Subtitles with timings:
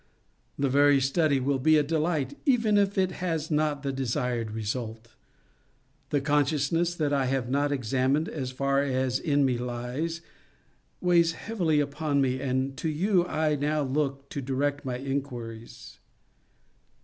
[0.57, 5.09] The very study will be a delight, even if it has not the desired result.
[6.09, 10.21] The consciousness that I have not examined as far as in me lies,
[11.01, 15.99] weighs heavily upon me, and to you I now look to direct my inquiries.